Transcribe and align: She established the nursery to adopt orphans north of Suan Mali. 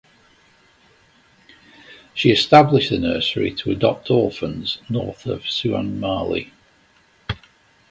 She 2.15 2.31
established 2.31 2.89
the 2.89 2.97
nursery 2.97 3.53
to 3.53 3.69
adopt 3.69 4.09
orphans 4.09 4.79
north 4.89 5.27
of 5.27 5.47
Suan 5.47 5.99
Mali. 5.99 6.51